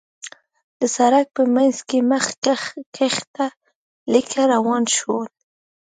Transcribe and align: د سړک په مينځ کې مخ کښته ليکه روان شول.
د 0.79 0.81
سړک 0.97 1.25
په 1.35 1.43
مينځ 1.53 1.77
کې 1.89 1.99
مخ 2.11 2.25
کښته 2.97 3.45
ليکه 4.11 4.41
روان 4.53 4.83
شول. 4.95 5.27